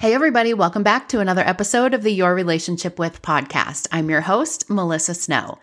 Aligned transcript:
Hey, 0.00 0.14
everybody, 0.14 0.54
welcome 0.54 0.82
back 0.82 1.10
to 1.10 1.20
another 1.20 1.42
episode 1.46 1.92
of 1.92 2.02
the 2.02 2.10
Your 2.10 2.34
Relationship 2.34 2.98
with 2.98 3.20
podcast. 3.20 3.86
I'm 3.92 4.08
your 4.08 4.22
host, 4.22 4.70
Melissa 4.70 5.12
Snow. 5.12 5.58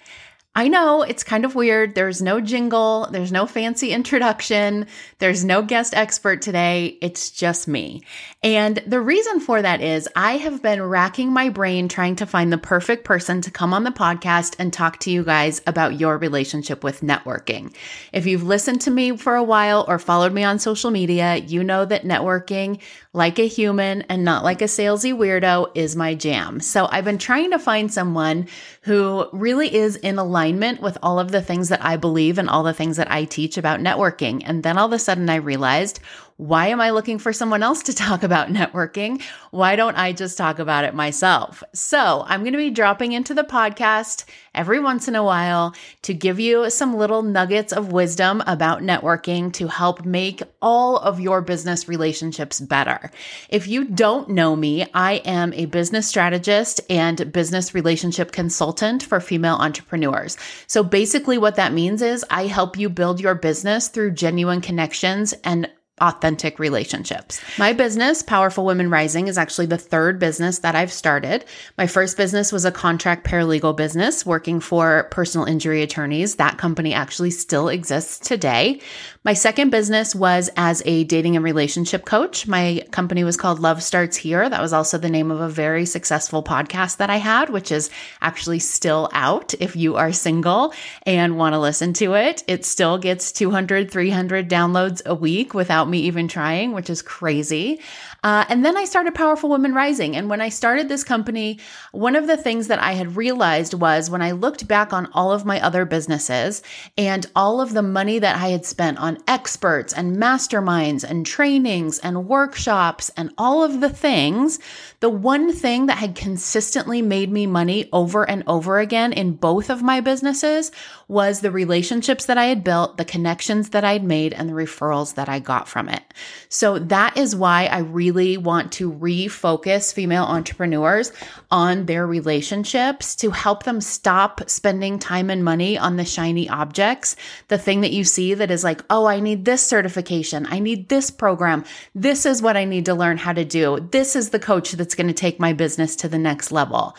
I 0.57 0.69
know 0.69 1.03
it's 1.03 1.23
kind 1.23 1.45
of 1.45 1.53
weird. 1.53 1.93
There's 1.93 2.19
no 2.19 2.41
jingle, 2.41 3.07
there's 3.11 3.31
no 3.31 3.45
fancy 3.45 3.91
introduction, 3.91 4.87
there's 5.19 5.45
no 5.45 5.61
guest 5.61 5.93
expert 5.95 6.41
today. 6.41 6.97
It's 6.99 7.29
just 7.29 7.67
me. 7.67 8.01
And 8.41 8.77
the 8.87 8.99
reason 8.99 9.39
for 9.39 9.61
that 9.61 9.81
is 9.81 10.09
I 10.15 10.37
have 10.37 10.63
been 10.63 10.81
racking 10.81 11.31
my 11.31 11.49
brain 11.49 11.87
trying 11.87 12.15
to 12.15 12.25
find 12.25 12.51
the 12.51 12.57
perfect 12.57 13.03
person 13.03 13.39
to 13.41 13.51
come 13.51 13.71
on 13.71 13.83
the 13.83 13.91
podcast 13.91 14.55
and 14.57 14.73
talk 14.73 14.97
to 15.01 15.11
you 15.11 15.23
guys 15.23 15.61
about 15.67 15.99
your 15.99 16.17
relationship 16.17 16.83
with 16.83 17.01
networking. 17.01 17.71
If 18.11 18.25
you've 18.25 18.41
listened 18.41 18.81
to 18.81 18.91
me 18.91 19.15
for 19.15 19.35
a 19.35 19.43
while 19.43 19.85
or 19.87 19.99
followed 19.99 20.33
me 20.33 20.43
on 20.43 20.57
social 20.57 20.89
media, 20.89 21.35
you 21.35 21.63
know 21.63 21.85
that 21.85 22.03
networking, 22.03 22.81
like 23.13 23.37
a 23.37 23.47
human 23.47 24.01
and 24.09 24.23
not 24.23 24.43
like 24.43 24.63
a 24.63 24.65
salesy 24.65 25.13
weirdo, 25.13 25.69
is 25.75 25.95
my 25.95 26.15
jam. 26.15 26.61
So 26.61 26.87
I've 26.89 27.05
been 27.05 27.19
trying 27.19 27.51
to 27.51 27.59
find 27.59 27.93
someone 27.93 28.47
who 28.81 29.29
really 29.33 29.71
is 29.71 29.97
in 29.97 30.17
alignment 30.17 30.46
with 30.81 30.97
all 31.01 31.19
of 31.19 31.31
the 31.31 31.41
things 31.41 31.69
that 31.69 31.83
I 31.83 31.97
believe 31.97 32.37
and 32.37 32.49
all 32.49 32.63
the 32.63 32.73
things 32.73 32.97
that 32.97 33.11
I 33.11 33.25
teach 33.25 33.57
about 33.57 33.79
networking. 33.79 34.41
And 34.45 34.63
then 34.63 34.77
all 34.77 34.87
of 34.87 34.93
a 34.93 34.99
sudden 34.99 35.29
I 35.29 35.35
realized, 35.35 35.99
why 36.37 36.67
am 36.67 36.79
I 36.79 36.91
looking 36.91 37.17
for 37.17 37.33
someone 37.33 37.63
else 37.63 37.81
to 37.83 37.93
talk 37.95 38.23
about 38.23 38.49
networking? 38.49 39.21
Why 39.51 39.75
don't 39.75 39.95
I 39.95 40.13
just 40.13 40.37
talk 40.37 40.59
about 40.59 40.83
it 40.83 40.93
myself? 40.93 41.63
So 41.73 42.23
I'm 42.27 42.41
going 42.41 42.53
to 42.53 42.59
be 42.59 42.69
dropping 42.69 43.11
into 43.11 43.33
the 43.33 43.43
podcast 43.43 44.25
every 44.53 44.79
once 44.79 45.07
in 45.07 45.15
a 45.15 45.23
while 45.23 45.73
to 46.03 46.13
give 46.13 46.39
you 46.39 46.69
some 46.69 46.95
little 46.95 47.23
nuggets 47.23 47.73
of 47.73 47.91
wisdom 47.91 48.43
about 48.45 48.81
networking 48.81 49.51
to 49.53 49.67
help 49.67 50.05
make 50.05 50.43
all 50.61 50.97
of 50.97 51.19
your 51.19 51.41
business 51.41 51.87
relationships 51.87 52.59
better. 52.59 53.11
If 53.49 53.67
you 53.67 53.85
don't 53.85 54.29
know 54.29 54.55
me, 54.55 54.85
I 54.93 55.13
am 55.25 55.53
a 55.53 55.65
business 55.65 56.07
strategist 56.07 56.81
and 56.89 57.31
business 57.33 57.73
relationship 57.73 58.31
consultant 58.31 59.01
for 59.01 59.19
female 59.19 59.55
entrepreneurs. 59.55 60.37
So 60.67 60.83
basically 60.83 61.39
what 61.39 61.55
that 61.55 61.73
means 61.73 62.03
is 62.03 62.23
I 62.29 62.45
help 62.45 62.77
you 62.77 62.89
build 62.89 63.19
your 63.19 63.35
business 63.35 63.87
through 63.87 64.11
genuine 64.11 64.61
connections 64.61 65.33
and 65.43 65.67
authentic 65.99 66.59
relationships. 66.59 67.41
My 67.57 67.73
business, 67.73 68.21
Powerful 68.21 68.65
Women 68.65 68.89
Rising, 68.89 69.27
is 69.27 69.37
actually 69.37 69.65
the 69.65 69.77
third 69.77 70.19
business 70.19 70.59
that 70.59 70.75
I've 70.75 70.91
started. 70.91 71.45
My 71.77 71.87
first 71.87 72.17
business 72.17 72.51
was 72.51 72.65
a 72.65 72.71
contract 72.71 73.25
paralegal 73.25 73.75
business 73.75 74.25
working 74.25 74.59
for 74.59 75.07
personal 75.11 75.47
injury 75.47 75.81
attorneys. 75.81 76.35
That 76.35 76.57
company 76.57 76.93
actually 76.93 77.31
still 77.31 77.67
exists 77.67 78.19
today. 78.19 78.81
My 79.23 79.33
second 79.33 79.71
business 79.71 80.15
was 80.15 80.49
as 80.55 80.81
a 80.85 81.03
dating 81.03 81.35
and 81.35 81.43
relationship 81.43 82.05
coach. 82.05 82.47
My 82.47 82.85
company 82.91 83.23
was 83.23 83.35
called 83.35 83.59
Love 83.59 83.83
Starts 83.83 84.15
Here. 84.15 84.47
That 84.47 84.61
was 84.61 84.71
also 84.71 84.97
the 84.97 85.09
name 85.09 85.31
of 85.31 85.41
a 85.41 85.49
very 85.49 85.85
successful 85.85 86.43
podcast 86.43 86.97
that 86.97 87.09
I 87.09 87.17
had, 87.17 87.49
which 87.49 87.71
is 87.71 87.89
actually 88.21 88.59
still 88.59 89.09
out. 89.11 89.53
If 89.59 89.75
you 89.75 89.95
are 89.95 90.13
single 90.13 90.73
and 91.05 91.37
want 91.37 91.53
to 91.53 91.59
listen 91.59 91.91
to 91.93 92.13
it, 92.13 92.43
it 92.47 92.63
still 92.63 92.97
gets 92.97 93.31
200, 93.31 93.91
300 93.91 94.49
downloads 94.49 95.05
a 95.05 95.15
week 95.15 95.53
without 95.53 95.86
without 95.87 95.91
me 95.91 96.07
even 96.07 96.27
trying, 96.27 96.73
which 96.73 96.89
is 96.89 97.01
crazy. 97.01 97.79
Uh, 98.23 98.45
and 98.49 98.65
then 98.65 98.75
I 98.77 98.85
started 98.85 99.15
Powerful 99.15 99.49
Women 99.49 99.73
Rising. 99.73 100.15
And 100.15 100.29
when 100.29 100.41
I 100.41 100.49
started 100.49 100.89
this 100.89 101.03
company, 101.03 101.59
one 101.91 102.15
of 102.15 102.27
the 102.27 102.37
things 102.37 102.67
that 102.67 102.79
I 102.79 102.93
had 102.93 103.15
realized 103.15 103.73
was 103.73 104.09
when 104.09 104.21
I 104.21 104.31
looked 104.31 104.67
back 104.67 104.91
on 104.91 105.07
all 105.13 105.31
of 105.31 105.45
my 105.45 105.61
other 105.61 105.85
businesses 105.85 106.61
and 106.97 107.25
all 107.35 107.61
of 107.61 107.73
the 107.73 107.81
money 107.81 108.19
that 108.19 108.35
I 108.35 108.49
had 108.49 108.65
spent 108.65 108.97
on 108.97 109.17
experts 109.27 109.93
and 109.93 110.17
masterminds 110.17 111.03
and 111.03 111.25
trainings 111.25 111.99
and 111.99 112.27
workshops 112.27 113.11
and 113.15 113.31
all 113.37 113.63
of 113.63 113.79
the 113.79 113.89
things, 113.89 114.59
the 114.99 115.09
one 115.09 115.53
thing 115.53 115.85
that 115.85 115.97
had 115.97 116.15
consistently 116.15 117.01
made 117.01 117.31
me 117.31 117.47
money 117.47 117.87
over 117.93 118.29
and 118.29 118.43
over 118.47 118.79
again 118.79 119.13
in 119.13 119.33
both 119.33 119.69
of 119.69 119.83
my 119.83 120.01
businesses 120.01 120.71
was 121.07 121.39
the 121.39 121.51
relationships 121.51 122.25
that 122.25 122.37
I 122.37 122.45
had 122.45 122.63
built, 122.63 122.97
the 122.97 123.05
connections 123.05 123.69
that 123.69 123.85
I'd 123.85 124.03
made, 124.03 124.33
and 124.33 124.49
the 124.49 124.53
referrals 124.53 125.15
that 125.15 125.29
I 125.29 125.39
got 125.39 125.67
from 125.69 125.87
it. 125.87 126.03
So 126.49 126.79
that 126.79 127.15
is 127.15 127.35
why 127.35 127.65
I 127.65 127.79
really 127.79 128.35
want 128.37 128.73
to 128.73 128.91
refocus 128.91 129.93
female 129.93 130.25
entrepreneurs 130.25 131.13
on 131.49 131.85
their 131.85 132.05
relationships 132.05 133.15
to 133.17 133.31
help 133.31 133.63
them 133.63 133.79
stop 133.79 134.49
spending 134.49 134.99
time 134.99 135.29
and 135.29 135.43
money 135.45 135.77
on 135.77 135.95
the 135.95 136.05
shiny 136.05 136.49
objects, 136.49 137.15
the 137.47 137.57
thing 137.57 137.81
that 137.81 137.93
you 137.93 138.03
see 138.03 138.33
that 138.33 138.51
is 138.51 138.63
like, 138.63 138.83
oh, 138.89 139.05
I 139.05 139.21
need 139.21 139.45
this 139.45 139.65
certification. 139.65 140.45
I 140.49 140.59
need 140.59 140.89
this 140.89 141.09
program. 141.09 141.63
This 141.95 142.25
is 142.25 142.41
what 142.41 142.57
I 142.57 142.65
need 142.65 142.85
to 142.85 142.95
learn 142.95 143.17
how 143.17 143.33
to 143.33 143.45
do. 143.45 143.87
This 143.91 144.15
is 144.15 144.31
the 144.31 144.39
coach 144.39 144.73
that's 144.73 144.95
going 144.95 145.07
to 145.07 145.13
take 145.13 145.39
my 145.39 145.53
business 145.53 145.95
to 145.97 146.09
the 146.09 146.17
next 146.17 146.51
level. 146.51 146.95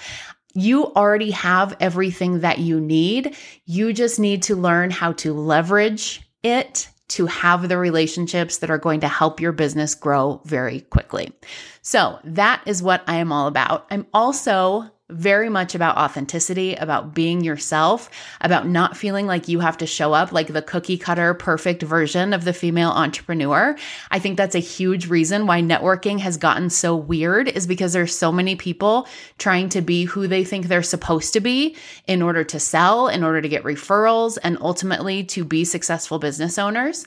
You 0.58 0.86
already 0.86 1.30
have 1.30 1.76
everything 1.78 2.40
that 2.40 2.58
you 2.58 2.80
need. 2.80 3.36
You 3.64 3.92
just 3.92 4.18
need 4.18 4.42
to 4.44 4.56
learn 4.56 4.90
how 4.90 5.12
to 5.12 5.32
leverage 5.32 6.22
it 6.42 6.88
to 7.10 7.26
have 7.26 7.68
the 7.68 7.78
relationships 7.78 8.58
that 8.58 8.70
are 8.70 8.78
going 8.78 9.00
to 9.00 9.08
help 9.08 9.40
your 9.40 9.52
business 9.52 9.94
grow 9.94 10.42
very 10.44 10.80
quickly. 10.80 11.32
So 11.80 12.18
that 12.24 12.62
is 12.66 12.82
what 12.82 13.02
I 13.06 13.16
am 13.16 13.32
all 13.32 13.46
about. 13.46 13.86
I'm 13.90 14.06
also 14.12 14.90
very 15.10 15.48
much 15.48 15.74
about 15.74 15.96
authenticity, 15.96 16.74
about 16.74 17.14
being 17.14 17.42
yourself, 17.42 18.10
about 18.42 18.68
not 18.68 18.96
feeling 18.96 19.26
like 19.26 19.48
you 19.48 19.60
have 19.60 19.78
to 19.78 19.86
show 19.86 20.12
up 20.12 20.32
like 20.32 20.48
the 20.48 20.60
cookie 20.60 20.98
cutter 20.98 21.32
perfect 21.32 21.82
version 21.82 22.34
of 22.34 22.44
the 22.44 22.52
female 22.52 22.90
entrepreneur. 22.90 23.74
I 24.10 24.18
think 24.18 24.36
that's 24.36 24.54
a 24.54 24.60
huge 24.60 25.08
reason 25.08 25.46
why 25.46 25.62
networking 25.62 26.18
has 26.20 26.36
gotten 26.36 26.68
so 26.68 26.94
weird 26.94 27.48
is 27.48 27.66
because 27.66 27.94
there's 27.94 28.16
so 28.16 28.30
many 28.30 28.54
people 28.54 29.08
trying 29.38 29.70
to 29.70 29.80
be 29.80 30.04
who 30.04 30.26
they 30.26 30.44
think 30.44 30.66
they're 30.66 30.82
supposed 30.82 31.32
to 31.32 31.40
be 31.40 31.76
in 32.06 32.20
order 32.20 32.44
to 32.44 32.60
sell, 32.60 33.08
in 33.08 33.24
order 33.24 33.40
to 33.40 33.48
get 33.48 33.64
referrals, 33.64 34.36
and 34.42 34.58
ultimately 34.60 35.24
to 35.24 35.44
be 35.44 35.64
successful 35.64 36.18
business 36.18 36.58
owners. 36.58 37.06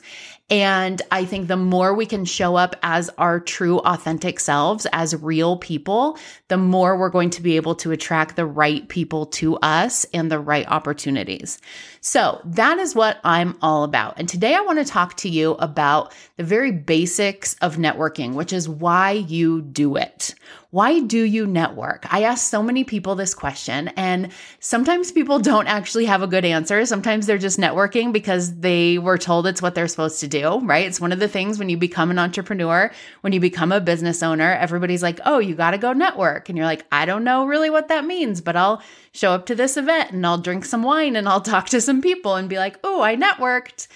And 0.52 1.00
I 1.10 1.24
think 1.24 1.48
the 1.48 1.56
more 1.56 1.94
we 1.94 2.04
can 2.04 2.26
show 2.26 2.56
up 2.56 2.76
as 2.82 3.08
our 3.16 3.40
true 3.40 3.78
authentic 3.78 4.38
selves, 4.38 4.86
as 4.92 5.16
real 5.16 5.56
people, 5.56 6.18
the 6.48 6.58
more 6.58 6.94
we're 6.94 7.08
going 7.08 7.30
to 7.30 7.42
be 7.42 7.56
able 7.56 7.74
to 7.76 7.90
attract 7.90 8.36
the 8.36 8.44
right 8.44 8.86
people 8.90 9.24
to 9.26 9.56
us 9.56 10.04
and 10.12 10.30
the 10.30 10.38
right 10.38 10.68
opportunities. 10.68 11.58
So 12.02 12.42
that 12.44 12.76
is 12.76 12.94
what 12.94 13.18
I'm 13.24 13.56
all 13.62 13.82
about. 13.82 14.18
And 14.18 14.28
today 14.28 14.54
I 14.54 14.60
want 14.60 14.78
to 14.78 14.84
talk 14.84 15.16
to 15.18 15.28
you 15.30 15.52
about 15.52 16.12
the 16.36 16.44
very 16.44 16.70
basics 16.70 17.54
of 17.62 17.76
networking, 17.76 18.34
which 18.34 18.52
is 18.52 18.68
why 18.68 19.12
you 19.12 19.62
do 19.62 19.96
it. 19.96 20.34
Why 20.70 21.00
do 21.00 21.22
you 21.22 21.46
network? 21.46 22.06
I 22.12 22.22
ask 22.22 22.48
so 22.48 22.62
many 22.62 22.82
people 22.82 23.14
this 23.14 23.34
question, 23.34 23.88
and 23.88 24.30
sometimes 24.58 25.12
people 25.12 25.38
don't 25.38 25.66
actually 25.66 26.06
have 26.06 26.22
a 26.22 26.26
good 26.26 26.46
answer. 26.46 26.86
Sometimes 26.86 27.26
they're 27.26 27.36
just 27.36 27.58
networking 27.58 28.10
because 28.10 28.58
they 28.58 28.96
were 28.96 29.18
told 29.18 29.46
it's 29.46 29.60
what 29.60 29.74
they're 29.74 29.86
supposed 29.86 30.20
to 30.20 30.28
do, 30.28 30.41
right? 30.42 30.86
It's 30.86 31.00
one 31.00 31.12
of 31.12 31.18
the 31.18 31.28
things 31.28 31.58
when 31.58 31.68
you 31.68 31.76
become 31.76 32.10
an 32.10 32.18
entrepreneur, 32.18 32.92
when 33.20 33.32
you 33.32 33.40
become 33.40 33.72
a 33.72 33.80
business 33.80 34.22
owner, 34.22 34.52
everybody's 34.52 35.02
like, 35.02 35.20
oh, 35.24 35.38
you 35.38 35.54
got 35.54 35.72
to 35.72 35.78
go 35.78 35.92
network. 35.92 36.48
And 36.48 36.58
you're 36.58 36.66
like, 36.66 36.84
I 36.92 37.04
don't 37.04 37.24
know 37.24 37.46
really 37.46 37.70
what 37.70 37.88
that 37.88 38.04
means, 38.04 38.40
but 38.40 38.56
I'll 38.56 38.82
show 39.12 39.32
up 39.32 39.46
to 39.46 39.54
this 39.54 39.76
event 39.76 40.12
and 40.12 40.26
I'll 40.26 40.38
drink 40.38 40.64
some 40.64 40.82
wine 40.82 41.16
and 41.16 41.28
I'll 41.28 41.40
talk 41.52 41.68
to 41.70 41.80
some 41.80 42.02
people 42.02 42.36
and 42.36 42.48
be 42.48 42.58
like, 42.58 42.78
oh, 42.84 43.02
I 43.02 43.16
networked. 43.16 43.88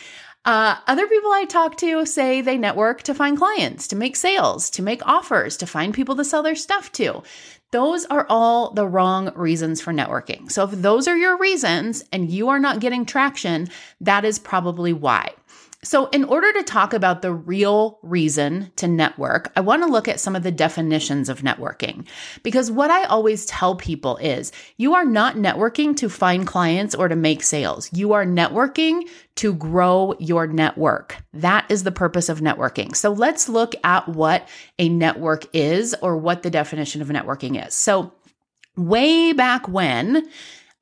Uh, 0.46 0.76
other 0.86 1.08
people 1.08 1.32
I 1.32 1.44
talk 1.44 1.76
to 1.78 2.06
say 2.06 2.40
they 2.40 2.56
network 2.56 3.02
to 3.02 3.14
find 3.14 3.36
clients, 3.36 3.88
to 3.88 3.96
make 3.96 4.14
sales, 4.14 4.70
to 4.70 4.82
make 4.82 5.04
offers, 5.04 5.56
to 5.56 5.66
find 5.66 5.92
people 5.92 6.14
to 6.14 6.24
sell 6.24 6.44
their 6.44 6.54
stuff 6.54 6.92
to. 6.92 7.24
Those 7.72 8.04
are 8.06 8.26
all 8.28 8.70
the 8.70 8.86
wrong 8.86 9.32
reasons 9.34 9.80
for 9.80 9.92
networking. 9.92 10.50
So 10.50 10.62
if 10.62 10.70
those 10.70 11.08
are 11.08 11.16
your 11.16 11.36
reasons 11.36 12.04
and 12.12 12.30
you 12.30 12.48
are 12.48 12.60
not 12.60 12.78
getting 12.78 13.04
traction, 13.04 13.68
that 14.00 14.24
is 14.24 14.38
probably 14.38 14.92
why. 14.92 15.32
So, 15.86 16.06
in 16.06 16.24
order 16.24 16.52
to 16.52 16.64
talk 16.64 16.92
about 16.92 17.22
the 17.22 17.32
real 17.32 18.00
reason 18.02 18.72
to 18.74 18.88
network, 18.88 19.52
I 19.54 19.60
want 19.60 19.84
to 19.84 19.88
look 19.88 20.08
at 20.08 20.18
some 20.18 20.34
of 20.34 20.42
the 20.42 20.50
definitions 20.50 21.28
of 21.28 21.42
networking. 21.42 22.08
Because 22.42 22.72
what 22.72 22.90
I 22.90 23.04
always 23.04 23.46
tell 23.46 23.76
people 23.76 24.16
is 24.16 24.50
you 24.78 24.94
are 24.94 25.04
not 25.04 25.36
networking 25.36 25.96
to 25.98 26.08
find 26.08 26.44
clients 26.44 26.96
or 26.96 27.06
to 27.06 27.14
make 27.14 27.44
sales. 27.44 27.88
You 27.92 28.14
are 28.14 28.26
networking 28.26 29.08
to 29.36 29.54
grow 29.54 30.16
your 30.18 30.48
network. 30.48 31.22
That 31.32 31.70
is 31.70 31.84
the 31.84 31.92
purpose 31.92 32.28
of 32.28 32.40
networking. 32.40 32.96
So, 32.96 33.12
let's 33.12 33.48
look 33.48 33.76
at 33.84 34.08
what 34.08 34.48
a 34.80 34.88
network 34.88 35.44
is 35.52 35.94
or 36.02 36.16
what 36.16 36.42
the 36.42 36.50
definition 36.50 37.00
of 37.00 37.06
networking 37.06 37.64
is. 37.64 37.74
So, 37.74 38.12
way 38.76 39.32
back 39.32 39.68
when, 39.68 40.28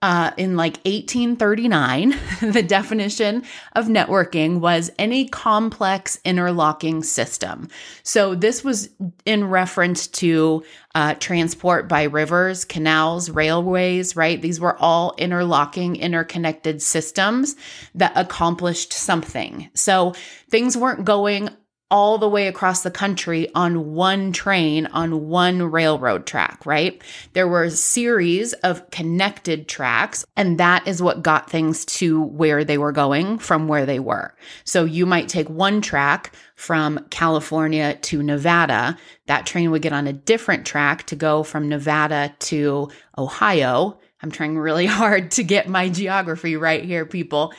uh, 0.04 0.32
in 0.36 0.54
like 0.54 0.76
1839, 0.84 2.14
the 2.52 2.62
definition 2.62 3.42
of 3.74 3.86
networking 3.86 4.60
was 4.60 4.90
any 4.98 5.26
complex 5.26 6.20
interlocking 6.26 7.02
system. 7.02 7.70
So 8.02 8.34
this 8.34 8.62
was 8.62 8.90
in 9.24 9.48
reference 9.48 10.06
to 10.08 10.62
uh, 10.94 11.14
transport 11.14 11.88
by 11.88 12.02
rivers, 12.02 12.66
canals, 12.66 13.30
railways, 13.30 14.14
right? 14.14 14.42
These 14.42 14.60
were 14.60 14.76
all 14.76 15.14
interlocking, 15.16 15.96
interconnected 15.96 16.82
systems 16.82 17.56
that 17.94 18.12
accomplished 18.14 18.92
something. 18.92 19.70
So 19.72 20.12
things 20.50 20.76
weren't 20.76 21.06
going 21.06 21.48
all 21.94 22.18
the 22.18 22.28
way 22.28 22.48
across 22.48 22.82
the 22.82 22.90
country 22.90 23.48
on 23.54 23.94
one 23.94 24.32
train 24.32 24.86
on 24.86 25.28
one 25.28 25.62
railroad 25.62 26.26
track, 26.26 26.66
right? 26.66 27.00
There 27.34 27.46
were 27.46 27.62
a 27.62 27.70
series 27.70 28.52
of 28.52 28.90
connected 28.90 29.68
tracks, 29.68 30.26
and 30.36 30.58
that 30.58 30.88
is 30.88 31.00
what 31.00 31.22
got 31.22 31.48
things 31.48 31.84
to 31.84 32.20
where 32.20 32.64
they 32.64 32.78
were 32.78 32.90
going 32.90 33.38
from 33.38 33.68
where 33.68 33.86
they 33.86 34.00
were. 34.00 34.34
So 34.64 34.84
you 34.84 35.06
might 35.06 35.28
take 35.28 35.48
one 35.48 35.80
track 35.80 36.34
from 36.56 36.98
California 37.10 37.94
to 38.02 38.24
Nevada. 38.24 38.98
That 39.26 39.46
train 39.46 39.70
would 39.70 39.82
get 39.82 39.92
on 39.92 40.08
a 40.08 40.12
different 40.12 40.66
track 40.66 41.04
to 41.06 41.14
go 41.14 41.44
from 41.44 41.68
Nevada 41.68 42.34
to 42.40 42.90
Ohio. 43.16 44.00
I'm 44.20 44.32
trying 44.32 44.58
really 44.58 44.86
hard 45.00 45.30
to 45.32 45.44
get 45.44 45.68
my 45.68 45.88
geography 45.90 46.56
right 46.56 46.84
here, 46.84 47.06
people 47.06 47.54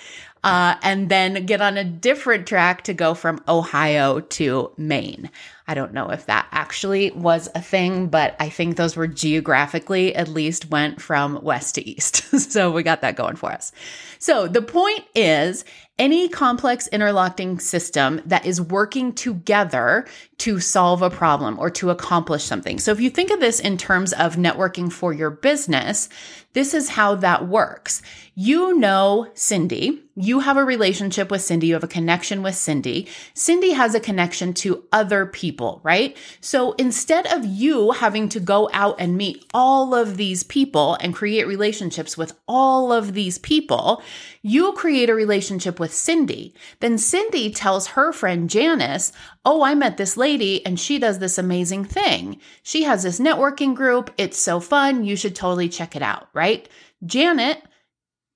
uh, 0.46 0.76
and 0.84 1.10
then 1.10 1.48
get 1.48 1.60
on 1.60 1.76
a 1.76 1.84
different 1.84 2.46
track 2.46 2.84
to 2.84 2.94
go 2.94 3.16
from 3.16 3.44
Ohio 3.48 4.20
to 4.20 4.72
Maine. 4.78 5.32
I 5.68 5.74
don't 5.74 5.92
know 5.92 6.12
if 6.12 6.28
that 6.28 6.48
actually 6.52 7.10
was 7.10 7.50
a 7.56 7.62
thing, 7.62 8.10
but 8.10 8.36
I 8.40 8.50
think 8.50 8.78
those 8.78 8.96
were 8.96 9.08
geographically 9.08 10.16
at 10.16 10.28
least 10.28 10.70
went 10.70 11.02
from 11.02 11.42
west 11.42 11.74
to 11.76 11.90
east. 11.90 12.18
so 12.52 12.72
we 12.72 12.84
got 12.84 13.02
that 13.02 13.16
going 13.16 13.38
for 13.38 13.52
us. 13.52 13.72
So 14.20 14.48
the 14.48 14.62
point 14.62 15.04
is 15.16 15.66
any 15.98 16.30
complex 16.30 16.88
interlocking 16.90 17.58
system 17.58 18.22
that 18.26 18.46
is 18.46 18.62
working 18.62 19.14
together 19.14 20.06
to 20.40 20.60
solve 20.60 21.02
a 21.02 21.10
problem 21.10 21.58
or 21.58 21.72
to 21.72 21.90
accomplish 21.90 22.44
something. 22.44 22.78
So 22.78 22.92
if 22.92 23.00
you 23.00 23.10
think 23.10 23.32
of 23.32 23.40
this 23.40 23.60
in 23.60 23.78
terms 23.78 24.14
of 24.14 24.36
networking 24.36 24.92
for 24.92 25.12
your 25.12 25.32
business, 25.32 26.08
this 26.56 26.74
is 26.74 26.90
how 26.90 27.16
that 27.16 27.48
works. 27.48 28.02
You 28.34 28.78
know 28.78 29.30
Cindy. 29.34 30.02
You 30.18 30.40
have 30.40 30.56
a 30.56 30.64
relationship 30.64 31.30
with 31.30 31.42
Cindy. 31.42 31.68
You 31.68 31.74
have 31.74 31.84
a 31.84 31.90
connection 31.90 32.42
with 32.42 32.56
Cindy. 32.56 33.08
Cindy 33.34 33.72
has 33.72 33.94
a 33.94 34.00
connection 34.00 34.54
to 34.56 34.86
other 34.94 35.26
people, 35.26 35.82
right? 35.84 36.16
So 36.40 36.72
instead 36.74 37.28
of 37.28 37.46
you 37.46 37.92
having 37.92 38.30
to 38.30 38.40
go 38.40 38.70
out 38.72 38.96
and 39.00 39.18
meet 39.18 39.46
all 39.54 39.94
of 39.94 40.16
these 40.16 40.44
people 40.44 40.98
and 41.02 41.14
create 41.14 41.48
relationships 41.48 42.18
with 42.18 42.38
all 42.48 42.94
of 42.94 43.14
these 43.14 43.38
people, 43.38 44.02
you 44.42 44.72
create 44.74 45.10
a 45.10 45.16
relationship 45.16 45.80
with 45.80 45.94
Cindy. 45.94 46.54
Then 46.80 46.98
Cindy 46.98 47.52
tells 47.52 47.88
her 47.88 48.14
friend 48.14 48.50
Janice, 48.50 49.12
Oh, 49.44 49.64
I 49.64 49.76
met 49.76 49.98
this 49.98 50.18
lady 50.18 50.66
and 50.66 50.80
she 50.80 50.98
does 50.98 51.20
this 51.20 51.38
amazing 51.38 51.86
thing. 51.86 52.40
She 52.64 52.84
has 52.84 53.04
this 53.04 53.20
networking 53.20 53.76
group. 53.76 54.12
It's 54.18 54.40
so 54.40 54.60
fun. 54.60 55.04
You 55.04 55.16
should 55.16 55.36
totally 55.36 55.70
check 55.70 55.96
it 55.96 56.02
out, 56.02 56.28
right? 56.46 56.70
Janet 57.04 57.64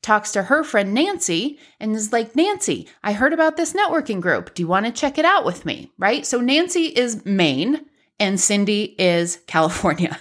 talks 0.01 0.31
to 0.31 0.43
her 0.43 0.63
friend 0.63 0.93
Nancy 0.95 1.59
and 1.79 1.95
is 1.95 2.11
like, 2.11 2.35
Nancy, 2.35 2.87
I 3.03 3.13
heard 3.13 3.33
about 3.33 3.55
this 3.55 3.73
networking 3.73 4.19
group. 4.19 4.55
Do 4.55 4.63
you 4.63 4.67
want 4.67 4.87
to 4.87 4.91
check 4.91 5.19
it 5.19 5.25
out 5.25 5.45
with 5.45 5.63
me? 5.63 5.91
Right? 5.99 6.25
So 6.25 6.39
Nancy 6.39 6.85
is 6.85 7.23
Maine 7.23 7.85
and 8.19 8.39
Cindy 8.39 8.95
is 8.97 9.39
California. 9.47 10.17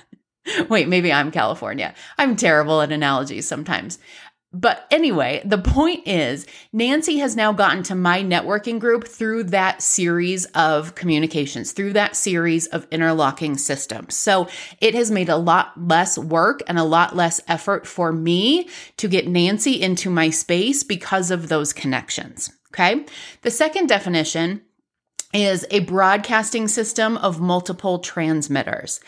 Wait, 0.68 0.88
maybe 0.88 1.12
I'm 1.12 1.30
California. 1.30 1.94
I'm 2.18 2.36
terrible 2.36 2.82
at 2.82 2.92
analogies 2.92 3.48
sometimes. 3.48 3.98
But 4.52 4.86
anyway, 4.90 5.42
the 5.44 5.58
point 5.58 6.08
is, 6.08 6.46
Nancy 6.72 7.18
has 7.18 7.36
now 7.36 7.52
gotten 7.52 7.82
to 7.84 7.94
my 7.94 8.22
networking 8.22 8.78
group 8.78 9.06
through 9.06 9.44
that 9.44 9.82
series 9.82 10.46
of 10.46 10.94
communications, 10.94 11.72
through 11.72 11.92
that 11.92 12.16
series 12.16 12.66
of 12.68 12.86
interlocking 12.90 13.58
systems. 13.58 14.16
So 14.16 14.48
it 14.80 14.94
has 14.94 15.10
made 15.10 15.28
a 15.28 15.36
lot 15.36 15.78
less 15.78 16.16
work 16.16 16.62
and 16.66 16.78
a 16.78 16.84
lot 16.84 17.14
less 17.14 17.42
effort 17.46 17.86
for 17.86 18.10
me 18.10 18.70
to 18.96 19.06
get 19.06 19.28
Nancy 19.28 19.82
into 19.82 20.08
my 20.08 20.30
space 20.30 20.82
because 20.82 21.30
of 21.30 21.48
those 21.48 21.74
connections. 21.74 22.50
Okay. 22.72 23.04
The 23.42 23.50
second 23.50 23.88
definition 23.88 24.62
is 25.34 25.66
a 25.70 25.80
broadcasting 25.80 26.68
system 26.68 27.18
of 27.18 27.38
multiple 27.38 27.98
transmitters. 27.98 29.00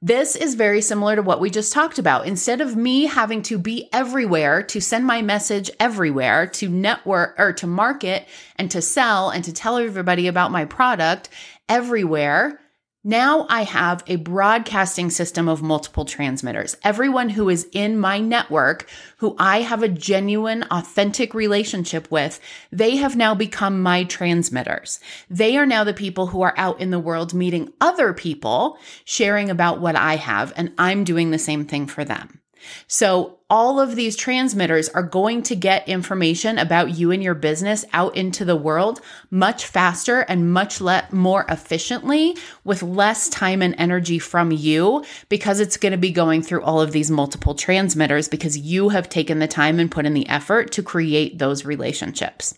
This 0.00 0.36
is 0.36 0.54
very 0.54 0.80
similar 0.80 1.16
to 1.16 1.22
what 1.22 1.40
we 1.40 1.50
just 1.50 1.72
talked 1.72 1.98
about. 1.98 2.26
Instead 2.26 2.60
of 2.60 2.76
me 2.76 3.06
having 3.06 3.42
to 3.42 3.58
be 3.58 3.88
everywhere 3.92 4.62
to 4.62 4.80
send 4.80 5.04
my 5.04 5.22
message 5.22 5.72
everywhere 5.80 6.46
to 6.46 6.68
network 6.68 7.34
or 7.36 7.52
to 7.54 7.66
market 7.66 8.28
and 8.54 8.70
to 8.70 8.80
sell 8.80 9.30
and 9.30 9.42
to 9.42 9.52
tell 9.52 9.76
everybody 9.76 10.28
about 10.28 10.52
my 10.52 10.64
product 10.64 11.30
everywhere, 11.68 12.60
now 13.04 13.46
I 13.48 13.62
have 13.62 14.02
a 14.06 14.16
broadcasting 14.16 15.10
system 15.10 15.48
of 15.48 15.62
multiple 15.62 16.04
transmitters. 16.04 16.76
Everyone 16.82 17.28
who 17.28 17.48
is 17.48 17.68
in 17.72 17.98
my 17.98 18.18
network, 18.18 18.88
who 19.18 19.36
I 19.38 19.62
have 19.62 19.82
a 19.82 19.88
genuine, 19.88 20.64
authentic 20.70 21.32
relationship 21.32 22.10
with, 22.10 22.40
they 22.72 22.96
have 22.96 23.14
now 23.14 23.34
become 23.34 23.80
my 23.80 24.04
transmitters. 24.04 24.98
They 25.30 25.56
are 25.56 25.66
now 25.66 25.84
the 25.84 25.94
people 25.94 26.26
who 26.26 26.42
are 26.42 26.54
out 26.56 26.80
in 26.80 26.90
the 26.90 26.98
world 26.98 27.32
meeting 27.32 27.72
other 27.80 28.12
people, 28.12 28.78
sharing 29.04 29.48
about 29.48 29.80
what 29.80 29.94
I 29.94 30.16
have, 30.16 30.52
and 30.56 30.72
I'm 30.76 31.04
doing 31.04 31.30
the 31.30 31.38
same 31.38 31.64
thing 31.64 31.86
for 31.86 32.04
them. 32.04 32.40
So 32.86 33.38
all 33.50 33.80
of 33.80 33.96
these 33.96 34.14
transmitters 34.14 34.88
are 34.90 35.02
going 35.02 35.42
to 35.44 35.56
get 35.56 35.88
information 35.88 36.58
about 36.58 36.98
you 36.98 37.10
and 37.10 37.22
your 37.22 37.34
business 37.34 37.84
out 37.92 38.16
into 38.16 38.44
the 38.44 38.56
world 38.56 39.00
much 39.30 39.64
faster 39.64 40.20
and 40.20 40.52
much 40.52 40.80
le- 40.80 41.08
more 41.10 41.46
efficiently 41.48 42.36
with 42.64 42.82
less 42.82 43.28
time 43.30 43.62
and 43.62 43.74
energy 43.78 44.18
from 44.18 44.52
you 44.52 45.04
because 45.28 45.60
it's 45.60 45.78
going 45.78 45.92
to 45.92 45.98
be 45.98 46.10
going 46.10 46.42
through 46.42 46.62
all 46.62 46.80
of 46.80 46.92
these 46.92 47.10
multiple 47.10 47.54
transmitters 47.54 48.28
because 48.28 48.58
you 48.58 48.90
have 48.90 49.08
taken 49.08 49.38
the 49.38 49.48
time 49.48 49.80
and 49.80 49.90
put 49.90 50.04
in 50.04 50.14
the 50.14 50.28
effort 50.28 50.70
to 50.72 50.82
create 50.82 51.38
those 51.38 51.64
relationships. 51.64 52.54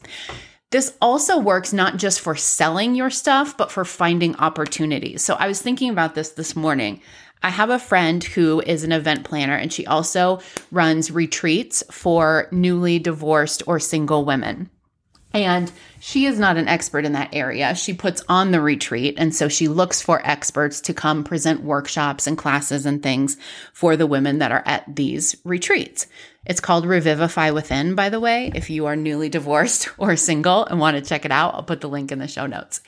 This 0.71 0.97
also 1.01 1.37
works 1.39 1.73
not 1.73 1.97
just 1.97 2.21
for 2.21 2.37
selling 2.37 2.95
your 2.95 3.11
stuff, 3.11 3.57
but 3.57 3.73
for 3.73 3.85
finding 3.85 4.37
opportunities. 4.37 5.23
So 5.23 5.35
I 5.35 5.49
was 5.49 5.61
thinking 5.61 5.91
about 5.91 6.15
this 6.15 6.31
this 6.31 6.55
morning. 6.55 7.01
I 7.43 7.51
have 7.51 7.71
a 7.71 7.79
friend 7.79 8.23
who 8.23 8.61
is 8.61 8.85
an 8.85 8.93
event 8.93 9.25
planner 9.25 9.57
and 9.57 9.73
she 9.73 9.87
also 9.87 10.41
runs 10.71 11.11
retreats 11.11 11.83
for 11.91 12.49
newly 12.51 12.99
divorced 12.99 13.63
or 13.67 13.81
single 13.81 14.25
women. 14.25 14.69
And 15.33 15.71
she 16.01 16.27
is 16.27 16.39
not 16.39 16.57
an 16.57 16.67
expert 16.67 17.05
in 17.05 17.13
that 17.13 17.31
area. 17.33 17.75
She 17.75 17.95
puts 17.95 18.23
on 18.29 18.51
the 18.51 18.61
retreat. 18.61 19.15
And 19.17 19.35
so 19.35 19.49
she 19.49 19.69
looks 19.69 20.03
for 20.03 20.21
experts 20.27 20.81
to 20.83 20.95
come 20.95 21.23
present 21.23 21.63
workshops 21.63 22.27
and 22.27 22.37
classes 22.37 22.85
and 22.85 23.03
things 23.03 23.37
for 23.73 23.97
the 23.97 24.09
women 24.09 24.39
that 24.39 24.51
are 24.51 24.65
at 24.67 24.85
these 24.97 25.37
retreats. 25.45 26.09
It's 26.47 26.61
called 26.61 26.85
Revivify 26.85 27.51
Within, 27.51 27.95
by 27.95 28.09
the 28.09 28.19
way. 28.19 28.51
If 28.55 28.71
you 28.71 28.87
are 28.87 28.97
newly 28.97 29.29
divorced 29.29 29.89
or 29.99 30.17
single 30.17 30.65
and 30.65 30.81
want 30.81 30.97
to 30.97 31.09
check 31.09 31.25
it 31.25 31.33
out, 31.33 31.55
I'll 31.55 31.63
put 31.63 31.81
the 31.81 31.89
link 31.89 32.11
in 32.11 32.19
the 32.19 32.27
show 32.27 32.47
notes. 32.47 32.81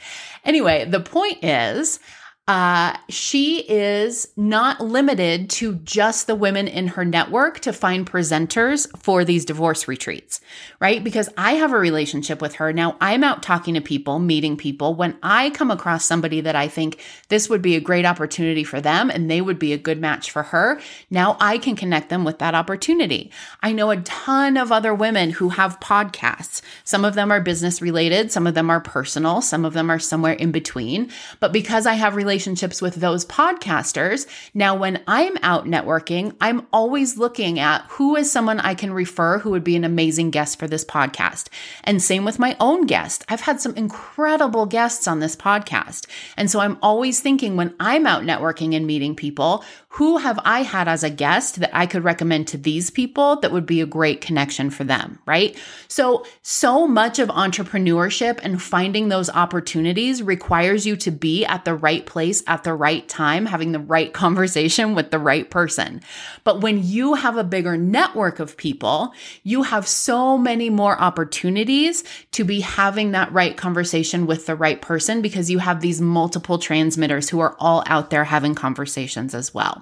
Anyway, 0.44 0.84
the 0.84 1.00
point 1.00 1.44
is, 1.44 2.00
uh, 2.48 2.96
she 3.08 3.60
is 3.60 4.26
not 4.36 4.80
limited 4.80 5.48
to 5.48 5.76
just 5.76 6.26
the 6.26 6.34
women 6.34 6.66
in 6.66 6.88
her 6.88 7.04
network 7.04 7.60
to 7.60 7.72
find 7.72 8.10
presenters 8.10 8.88
for 8.98 9.24
these 9.24 9.44
divorce 9.44 9.86
retreats, 9.86 10.40
right? 10.80 11.04
Because 11.04 11.28
I 11.36 11.52
have 11.52 11.72
a 11.72 11.78
relationship 11.78 12.42
with 12.42 12.56
her. 12.56 12.72
Now 12.72 12.96
I'm 13.00 13.22
out 13.22 13.44
talking 13.44 13.74
to 13.74 13.80
people, 13.80 14.18
meeting 14.18 14.56
people. 14.56 14.96
When 14.96 15.16
I 15.22 15.50
come 15.50 15.70
across 15.70 16.04
somebody 16.04 16.40
that 16.40 16.56
I 16.56 16.66
think 16.66 17.00
this 17.28 17.48
would 17.48 17.62
be 17.62 17.76
a 17.76 17.80
great 17.80 18.04
opportunity 18.04 18.64
for 18.64 18.80
them 18.80 19.08
and 19.08 19.30
they 19.30 19.40
would 19.40 19.60
be 19.60 19.72
a 19.72 19.78
good 19.78 20.00
match 20.00 20.32
for 20.32 20.42
her, 20.42 20.80
now 21.10 21.36
I 21.38 21.58
can 21.58 21.76
connect 21.76 22.08
them 22.08 22.24
with 22.24 22.40
that 22.40 22.56
opportunity. 22.56 23.30
I 23.62 23.70
know 23.70 23.92
a 23.92 23.98
ton 23.98 24.56
of 24.56 24.72
other 24.72 24.92
women 24.92 25.30
who 25.30 25.50
have 25.50 25.78
podcasts. 25.78 26.60
Some 26.82 27.04
of 27.04 27.14
them 27.14 27.30
are 27.30 27.40
business 27.40 27.80
related, 27.80 28.32
some 28.32 28.48
of 28.48 28.54
them 28.54 28.68
are 28.68 28.80
personal, 28.80 29.42
some 29.42 29.64
of 29.64 29.74
them 29.74 29.88
are 29.90 30.00
somewhere 30.00 30.34
in 30.34 30.50
between. 30.50 31.08
But 31.38 31.52
because 31.52 31.86
I 31.86 31.94
have 31.94 32.16
relationships 32.16 32.31
relationships 32.32 32.80
with 32.80 32.94
those 32.94 33.26
podcasters. 33.26 34.26
Now, 34.54 34.74
when 34.74 35.02
I'm 35.06 35.36
out 35.42 35.66
networking, 35.66 36.34
I'm 36.40 36.66
always 36.72 37.18
looking 37.18 37.58
at 37.58 37.84
who 37.90 38.16
is 38.16 38.32
someone 38.32 38.58
I 38.58 38.74
can 38.74 38.90
refer 38.94 39.38
who 39.38 39.50
would 39.50 39.62
be 39.62 39.76
an 39.76 39.84
amazing 39.84 40.30
guest 40.30 40.58
for 40.58 40.66
this 40.66 40.82
podcast. 40.82 41.48
And 41.84 42.00
same 42.00 42.24
with 42.24 42.38
my 42.38 42.56
own 42.58 42.86
guest. 42.86 43.22
I've 43.28 43.42
had 43.42 43.60
some 43.60 43.74
incredible 43.74 44.64
guests 44.64 45.06
on 45.06 45.20
this 45.20 45.36
podcast. 45.36 46.06
And 46.38 46.50
so 46.50 46.60
I'm 46.60 46.78
always 46.80 47.20
thinking 47.20 47.54
when 47.54 47.74
I'm 47.78 48.06
out 48.06 48.22
networking 48.22 48.74
and 48.74 48.86
meeting 48.86 49.14
people, 49.14 49.62
who 49.92 50.16
have 50.16 50.40
I 50.42 50.62
had 50.62 50.88
as 50.88 51.04
a 51.04 51.10
guest 51.10 51.60
that 51.60 51.70
I 51.76 51.84
could 51.84 52.02
recommend 52.02 52.48
to 52.48 52.56
these 52.56 52.88
people 52.88 53.36
that 53.36 53.52
would 53.52 53.66
be 53.66 53.82
a 53.82 53.86
great 53.86 54.22
connection 54.22 54.70
for 54.70 54.84
them, 54.84 55.18
right? 55.26 55.54
So, 55.86 56.24
so 56.40 56.88
much 56.88 57.18
of 57.18 57.28
entrepreneurship 57.28 58.40
and 58.42 58.62
finding 58.62 59.10
those 59.10 59.28
opportunities 59.28 60.22
requires 60.22 60.86
you 60.86 60.96
to 60.96 61.10
be 61.10 61.44
at 61.44 61.66
the 61.66 61.74
right 61.74 62.06
place 62.06 62.42
at 62.46 62.64
the 62.64 62.72
right 62.72 63.06
time, 63.06 63.44
having 63.44 63.72
the 63.72 63.80
right 63.80 64.10
conversation 64.22 64.94
with 64.94 65.10
the 65.10 65.18
right 65.18 65.50
person. 65.50 66.00
But 66.42 66.62
when 66.62 66.82
you 66.82 67.12
have 67.12 67.36
a 67.36 67.44
bigger 67.44 67.76
network 67.76 68.40
of 68.40 68.56
people, 68.56 69.12
you 69.42 69.62
have 69.62 69.86
so 69.86 70.38
many 70.38 70.70
more 70.70 70.98
opportunities 70.98 72.02
to 72.30 72.44
be 72.44 72.60
having 72.60 73.10
that 73.10 73.30
right 73.30 73.58
conversation 73.58 74.26
with 74.26 74.46
the 74.46 74.56
right 74.56 74.80
person 74.80 75.20
because 75.20 75.50
you 75.50 75.58
have 75.58 75.82
these 75.82 76.00
multiple 76.00 76.58
transmitters 76.58 77.28
who 77.28 77.40
are 77.40 77.54
all 77.58 77.84
out 77.86 78.08
there 78.08 78.24
having 78.24 78.54
conversations 78.54 79.34
as 79.34 79.52
well. 79.52 79.81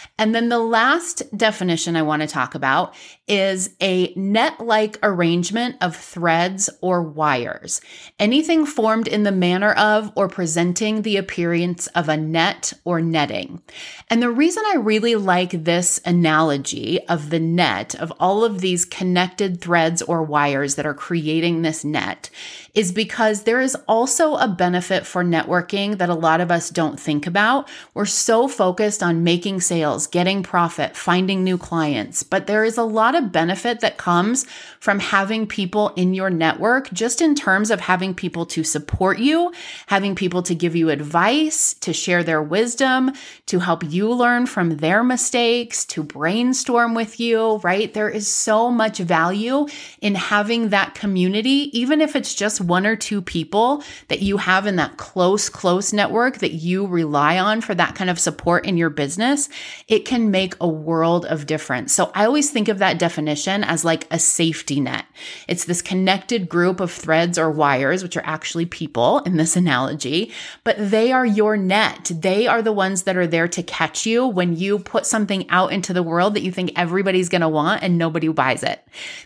And 0.21 0.35
then 0.35 0.49
the 0.49 0.59
last 0.59 1.35
definition 1.35 1.95
I 1.95 2.03
want 2.03 2.21
to 2.21 2.27
talk 2.27 2.53
about 2.53 2.93
is 3.27 3.75
a 3.81 4.13
net 4.15 4.59
like 4.59 4.99
arrangement 5.01 5.77
of 5.81 5.95
threads 5.95 6.69
or 6.79 7.01
wires. 7.01 7.81
Anything 8.19 8.67
formed 8.67 9.07
in 9.07 9.23
the 9.23 9.31
manner 9.31 9.73
of 9.73 10.11
or 10.15 10.27
presenting 10.27 11.01
the 11.01 11.17
appearance 11.17 11.87
of 11.87 12.07
a 12.07 12.17
net 12.17 12.71
or 12.83 13.01
netting. 13.01 13.63
And 14.11 14.21
the 14.21 14.29
reason 14.29 14.61
I 14.67 14.75
really 14.75 15.15
like 15.15 15.63
this 15.63 15.99
analogy 16.05 16.99
of 17.07 17.31
the 17.31 17.39
net, 17.39 17.95
of 17.95 18.13
all 18.19 18.43
of 18.43 18.61
these 18.61 18.85
connected 18.85 19.59
threads 19.59 20.03
or 20.03 20.21
wires 20.21 20.75
that 20.75 20.85
are 20.85 20.93
creating 20.93 21.63
this 21.63 21.83
net, 21.83 22.29
is 22.75 22.91
because 22.91 23.43
there 23.43 23.59
is 23.59 23.75
also 23.87 24.35
a 24.35 24.47
benefit 24.47 25.05
for 25.05 25.23
networking 25.23 25.97
that 25.97 26.09
a 26.09 26.13
lot 26.13 26.41
of 26.41 26.51
us 26.51 26.69
don't 26.69 26.99
think 26.99 27.25
about. 27.25 27.67
We're 27.93 28.05
so 28.05 28.47
focused 28.47 29.01
on 29.01 29.23
making 29.23 29.61
sales, 29.61 30.07
getting 30.11 30.43
profit, 30.43 30.95
finding 30.95 31.43
new 31.43 31.57
clients, 31.57 32.21
but 32.21 32.45
there 32.45 32.63
is 32.63 32.77
a 32.77 32.83
lot 32.83 33.15
of 33.15 33.31
benefit 33.31 33.79
that 33.79 33.97
comes 33.97 34.45
from 34.79 34.99
having 34.99 35.47
people 35.47 35.89
in 35.95 36.13
your 36.13 36.29
network, 36.29 36.91
just 36.91 37.21
in 37.21 37.33
terms 37.33 37.71
of 37.71 37.79
having 37.79 38.13
people 38.13 38.45
to 38.45 38.63
support 38.63 39.19
you, 39.19 39.51
having 39.87 40.13
people 40.13 40.43
to 40.43 40.53
give 40.53 40.75
you 40.75 40.89
advice, 40.89 41.73
to 41.75 41.93
share 41.93 42.23
their 42.23 42.41
wisdom, 42.41 43.11
to 43.45 43.59
help 43.59 43.83
you 43.85 44.11
learn 44.11 44.45
from 44.45 44.77
their 44.77 45.03
mistakes, 45.03 45.85
to 45.85 46.03
brainstorm 46.03 46.93
with 46.93 47.19
you, 47.19 47.57
right? 47.57 47.93
There 47.93 48.09
is 48.09 48.27
so 48.27 48.69
much 48.69 48.97
value 48.97 49.67
in 50.01 50.15
having 50.15 50.69
that 50.69 50.93
community, 50.93 51.69
even 51.77 52.01
if 52.01 52.15
it's 52.15 52.35
just 52.35 52.59
one 52.59 52.85
or 52.85 52.95
two 52.95 53.21
people 53.21 53.83
that 54.09 54.21
you 54.21 54.37
have 54.37 54.67
in 54.67 54.75
that 54.75 54.97
close, 54.97 55.47
close 55.49 55.93
network 55.93 56.39
that 56.39 56.53
you 56.53 56.85
rely 56.85 57.39
on 57.39 57.61
for 57.61 57.73
that 57.75 57.95
kind 57.95 58.09
of 58.09 58.19
support 58.19 58.65
in 58.65 58.77
your 58.77 58.89
business. 58.89 59.47
It 59.91 60.05
can 60.05 60.31
make 60.31 60.55
a 60.61 60.69
world 60.69 61.25
of 61.25 61.45
difference. 61.45 61.91
So 61.91 62.13
I 62.15 62.23
always 62.23 62.49
think 62.49 62.69
of 62.69 62.79
that 62.79 62.97
definition 62.97 63.65
as 63.65 63.83
like 63.83 64.07
a 64.09 64.17
safety 64.17 64.79
net. 64.79 65.03
It's 65.49 65.65
this 65.65 65.81
connected 65.81 66.47
group 66.47 66.79
of 66.79 66.93
threads 66.93 67.37
or 67.37 67.51
wires, 67.51 68.01
which 68.01 68.15
are 68.15 68.23
actually 68.25 68.65
people 68.65 69.19
in 69.19 69.35
this 69.35 69.57
analogy, 69.57 70.31
but 70.63 70.77
they 70.79 71.11
are 71.11 71.25
your 71.25 71.57
net. 71.57 72.09
They 72.15 72.47
are 72.47 72.61
the 72.61 72.71
ones 72.71 73.03
that 73.03 73.17
are 73.17 73.27
there 73.27 73.49
to 73.49 73.61
catch 73.63 74.05
you 74.05 74.25
when 74.25 74.55
you 74.55 74.79
put 74.79 75.05
something 75.05 75.45
out 75.49 75.73
into 75.73 75.91
the 75.91 76.03
world 76.03 76.35
that 76.35 76.43
you 76.43 76.53
think 76.53 76.71
everybody's 76.77 77.27
going 77.27 77.41
to 77.41 77.49
want 77.49 77.83
and 77.83 77.97
nobody 77.97 78.29
buys 78.29 78.63
it. 78.63 78.81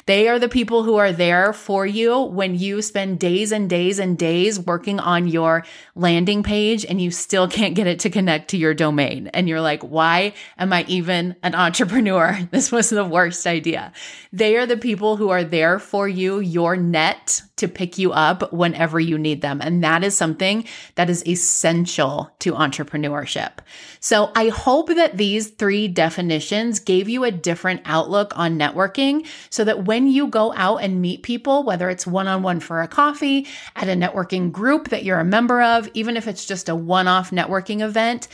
They 0.08 0.28
are 0.28 0.40
the 0.40 0.50
people 0.50 0.82
who 0.82 0.96
are 0.96 1.12
there 1.12 1.54
for 1.54 1.86
you 1.86 2.22
when 2.22 2.56
you 2.56 2.82
spend 2.82 3.20
days 3.20 3.52
and 3.52 3.70
days 3.70 4.00
and 4.00 4.18
days 4.18 4.60
working 4.60 5.00
on 5.00 5.28
your 5.28 5.64
landing 5.94 6.42
page 6.42 6.86
and 6.86 7.00
you 7.00 7.12
still 7.12 7.48
can't 7.48 7.76
get 7.76 7.86
it 7.86 8.00
to 8.00 8.10
connect 8.10 8.50
to 8.50 8.58
your 8.58 8.74
domain. 8.74 9.28
And 9.28 9.48
you're 9.48 9.62
like, 9.62 9.84
why 9.84 10.34
am 10.58 10.74
I 10.74 10.86
even 10.88 11.36
an 11.44 11.56
entrepreneur? 11.56 12.40
This 12.56 12.72
was 12.72 12.90
the 12.90 13.04
worst 13.04 13.46
idea. 13.46 13.92
They 14.32 14.56
are 14.56 14.66
the 14.66 14.78
people 14.78 15.18
who 15.18 15.30
are 15.30 15.44
there 15.44 15.78
for 15.78 16.08
you, 16.08 16.40
your 16.40 16.78
net 16.78 17.42
to 17.58 17.68
pick 17.68 17.98
you 17.98 18.12
up 18.12 18.54
whenever 18.54 19.00
you 19.00 19.18
need 19.18 19.42
them. 19.42 19.62
And 19.62 19.84
that 19.84 20.04
is 20.04 20.16
something 20.16 20.66
that 20.96 21.10
is 21.10 21.26
essential 21.28 22.32
to 22.40 22.54
entrepreneurship. 22.54 23.60
So 24.00 24.32
I 24.36 24.50
hope 24.50 24.88
that 24.88 25.18
these 25.18 25.50
three 25.50 25.88
definitions 25.88 26.80
gave 26.80 27.10
you 27.10 27.24
a 27.24 27.32
different 27.32 27.82
outlook 27.86 28.38
on 28.38 28.60
networking 28.60 29.26
so 29.50 29.64
that 29.64 29.86
when 29.86 30.08
you 30.08 30.28
go 30.28 30.54
out 30.54 30.78
and 30.78 31.02
meet 31.02 31.24
people, 31.24 31.64
whether 31.64 31.90
it's 31.90 32.08
one 32.08 32.28
on 32.28 32.42
one 32.42 32.60
for 32.60 32.82
a 32.82 32.88
coffee, 32.88 33.48
at 33.76 33.90
a 33.90 33.94
networking 33.94 34.52
group 34.52 34.90
that 34.90 35.04
you're 35.04 35.20
a 35.20 35.26
member 35.26 35.62
of, 35.62 35.90
even 35.94 36.18
if 36.18 36.28
it's 36.28 36.46
just 36.46 36.70
a 36.70 36.76
one 36.76 37.08
off 37.08 37.32
networking 37.32 37.82
event, 37.82 38.28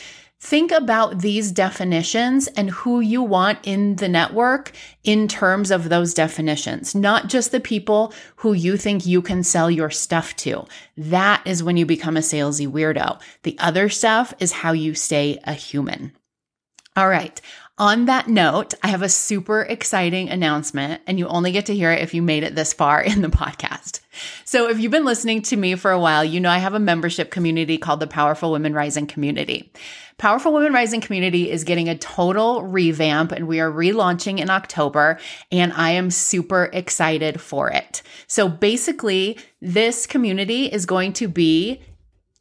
Think 0.43 0.71
about 0.71 1.19
these 1.19 1.51
definitions 1.51 2.47
and 2.47 2.71
who 2.71 2.99
you 2.99 3.21
want 3.21 3.59
in 3.63 3.97
the 3.97 4.09
network 4.09 4.71
in 5.03 5.27
terms 5.27 5.69
of 5.69 5.87
those 5.87 6.15
definitions, 6.15 6.95
not 6.95 7.27
just 7.27 7.51
the 7.51 7.59
people 7.59 8.11
who 8.37 8.53
you 8.53 8.75
think 8.75 9.05
you 9.05 9.21
can 9.21 9.43
sell 9.43 9.69
your 9.69 9.91
stuff 9.91 10.35
to. 10.37 10.65
That 10.97 11.43
is 11.45 11.61
when 11.61 11.77
you 11.77 11.85
become 11.85 12.17
a 12.17 12.21
salesy 12.21 12.67
weirdo. 12.67 13.21
The 13.43 13.55
other 13.59 13.87
stuff 13.87 14.33
is 14.39 14.51
how 14.51 14.71
you 14.71 14.95
stay 14.95 15.39
a 15.43 15.53
human. 15.53 16.11
All 16.95 17.07
right. 17.07 17.39
On 17.81 18.05
that 18.05 18.27
note, 18.27 18.75
I 18.83 18.89
have 18.89 19.01
a 19.01 19.09
super 19.09 19.61
exciting 19.61 20.29
announcement, 20.29 21.01
and 21.07 21.17
you 21.17 21.27
only 21.27 21.51
get 21.51 21.65
to 21.65 21.73
hear 21.73 21.91
it 21.91 22.03
if 22.03 22.13
you 22.13 22.21
made 22.21 22.43
it 22.43 22.53
this 22.53 22.73
far 22.73 23.01
in 23.01 23.23
the 23.23 23.27
podcast. 23.27 24.01
So, 24.45 24.69
if 24.69 24.79
you've 24.79 24.91
been 24.91 25.03
listening 25.03 25.41
to 25.41 25.57
me 25.57 25.73
for 25.73 25.89
a 25.89 25.99
while, 25.99 26.23
you 26.23 26.39
know 26.39 26.51
I 26.51 26.59
have 26.59 26.75
a 26.75 26.79
membership 26.79 27.31
community 27.31 27.79
called 27.79 27.99
the 27.99 28.05
Powerful 28.05 28.51
Women 28.51 28.75
Rising 28.75 29.07
Community. 29.07 29.73
Powerful 30.19 30.53
Women 30.53 30.73
Rising 30.73 31.01
Community 31.01 31.49
is 31.49 31.63
getting 31.63 31.89
a 31.89 31.97
total 31.97 32.61
revamp, 32.61 33.31
and 33.31 33.47
we 33.47 33.59
are 33.59 33.71
relaunching 33.71 34.39
in 34.39 34.51
October, 34.51 35.17
and 35.51 35.73
I 35.73 35.89
am 35.89 36.11
super 36.11 36.69
excited 36.73 37.41
for 37.41 37.71
it. 37.71 38.03
So, 38.27 38.47
basically, 38.47 39.39
this 39.59 40.05
community 40.05 40.65
is 40.65 40.85
going 40.85 41.13
to 41.13 41.27
be 41.27 41.81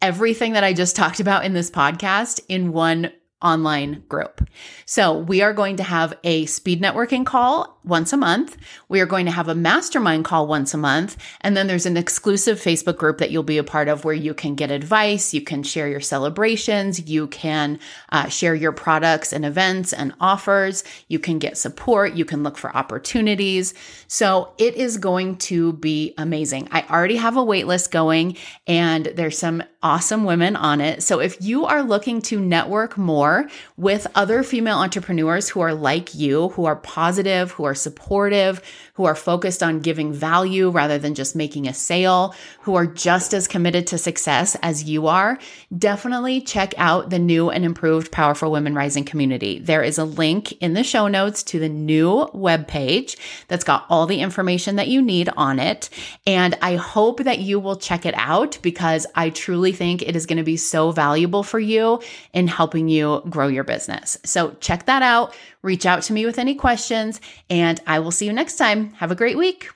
everything 0.02 0.52
that 0.52 0.64
I 0.64 0.74
just 0.74 0.96
talked 0.96 1.18
about 1.18 1.46
in 1.46 1.54
this 1.54 1.70
podcast 1.70 2.40
in 2.46 2.72
one 2.72 3.10
online 3.42 4.02
group. 4.08 4.46
So 4.86 5.16
we 5.18 5.42
are 5.42 5.52
going 5.52 5.76
to 5.76 5.82
have 5.82 6.14
a 6.24 6.46
speed 6.46 6.82
networking 6.82 7.24
call 7.24 7.79
once 7.84 8.12
a 8.12 8.16
month. 8.16 8.56
We 8.88 9.00
are 9.00 9.06
going 9.06 9.26
to 9.26 9.32
have 9.32 9.48
a 9.48 9.54
mastermind 9.54 10.24
call 10.24 10.46
once 10.46 10.74
a 10.74 10.78
month. 10.78 11.16
And 11.40 11.56
then 11.56 11.66
there's 11.66 11.86
an 11.86 11.96
exclusive 11.96 12.58
Facebook 12.58 12.98
group 12.98 13.18
that 13.18 13.30
you'll 13.30 13.42
be 13.42 13.58
a 13.58 13.64
part 13.64 13.88
of 13.88 14.04
where 14.04 14.14
you 14.14 14.34
can 14.34 14.54
get 14.54 14.70
advice, 14.70 15.32
you 15.32 15.40
can 15.40 15.62
share 15.62 15.88
your 15.88 16.00
celebrations, 16.00 17.08
you 17.08 17.26
can 17.28 17.78
uh, 18.10 18.28
share 18.28 18.54
your 18.54 18.72
products 18.72 19.32
and 19.32 19.44
events 19.44 19.92
and 19.92 20.12
offers, 20.20 20.84
you 21.08 21.18
can 21.18 21.38
get 21.38 21.56
support, 21.56 22.14
you 22.14 22.24
can 22.24 22.42
look 22.42 22.58
for 22.58 22.74
opportunities. 22.76 23.74
So 24.08 24.52
it 24.58 24.74
is 24.74 24.98
going 24.98 25.36
to 25.36 25.72
be 25.74 26.14
amazing. 26.18 26.68
I 26.70 26.82
already 26.90 27.16
have 27.16 27.36
a 27.36 27.44
waitlist 27.44 27.90
going 27.90 28.36
and 28.66 29.06
there's 29.06 29.38
some 29.38 29.62
awesome 29.82 30.24
women 30.24 30.56
on 30.56 30.80
it. 30.80 31.02
So 31.02 31.20
if 31.20 31.40
you 31.40 31.64
are 31.64 31.82
looking 31.82 32.20
to 32.22 32.38
network 32.38 32.98
more 32.98 33.48
with 33.76 34.06
other 34.14 34.42
female 34.42 34.78
entrepreneurs 34.78 35.48
who 35.48 35.60
are 35.60 35.72
like 35.72 36.14
you, 36.14 36.50
who 36.50 36.66
are 36.66 36.76
positive, 36.76 37.52
who 37.52 37.64
are 37.70 37.74
supportive, 37.74 38.60
who 39.00 39.06
are 39.06 39.14
focused 39.14 39.62
on 39.62 39.80
giving 39.80 40.12
value 40.12 40.68
rather 40.68 40.98
than 40.98 41.14
just 41.14 41.34
making 41.34 41.66
a 41.66 41.72
sale, 41.72 42.34
who 42.60 42.74
are 42.74 42.84
just 42.84 43.32
as 43.32 43.48
committed 43.48 43.86
to 43.86 43.96
success 43.96 44.58
as 44.62 44.84
you 44.84 45.06
are, 45.06 45.38
definitely 45.78 46.38
check 46.38 46.74
out 46.76 47.08
the 47.08 47.18
new 47.18 47.48
and 47.48 47.64
improved 47.64 48.12
Powerful 48.12 48.52
Women 48.52 48.74
Rising 48.74 49.04
community. 49.04 49.58
There 49.58 49.82
is 49.82 49.96
a 49.96 50.04
link 50.04 50.52
in 50.60 50.74
the 50.74 50.84
show 50.84 51.08
notes 51.08 51.42
to 51.44 51.58
the 51.58 51.70
new 51.70 52.26
webpage 52.34 53.16
that's 53.48 53.64
got 53.64 53.86
all 53.88 54.04
the 54.04 54.20
information 54.20 54.76
that 54.76 54.88
you 54.88 55.00
need 55.00 55.30
on 55.34 55.58
it. 55.58 55.88
And 56.26 56.58
I 56.60 56.76
hope 56.76 57.24
that 57.24 57.38
you 57.38 57.58
will 57.58 57.76
check 57.76 58.04
it 58.04 58.14
out 58.18 58.58
because 58.60 59.06
I 59.14 59.30
truly 59.30 59.72
think 59.72 60.02
it 60.02 60.14
is 60.14 60.26
going 60.26 60.36
to 60.36 60.42
be 60.42 60.58
so 60.58 60.90
valuable 60.90 61.42
for 61.42 61.58
you 61.58 62.02
in 62.34 62.48
helping 62.48 62.90
you 62.90 63.22
grow 63.30 63.48
your 63.48 63.64
business. 63.64 64.18
So 64.26 64.54
check 64.60 64.84
that 64.84 65.00
out. 65.00 65.34
Reach 65.62 65.86
out 65.86 66.02
to 66.02 66.12
me 66.12 66.24
with 66.24 66.38
any 66.38 66.54
questions, 66.54 67.20
and 67.50 67.80
I 67.86 67.98
will 67.98 68.10
see 68.10 68.24
you 68.24 68.32
next 68.32 68.56
time. 68.56 68.89
Have 68.96 69.10
a 69.10 69.14
great 69.14 69.36
week. 69.36 69.70